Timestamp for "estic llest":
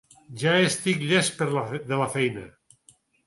0.69-1.45